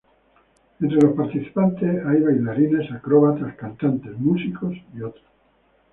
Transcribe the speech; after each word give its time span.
Entre 0.79 0.99
los 0.99 1.15
participantes 1.15 2.03
hay 2.03 2.21
bailarines, 2.21 2.91
acróbatas, 2.91 3.53
cantantes, 3.55 4.17
músicos 4.17 4.73
y 4.95 5.03
otros. 5.03 5.23